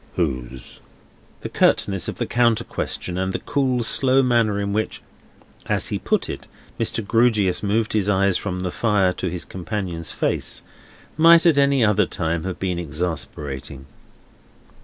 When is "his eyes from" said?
7.93-8.61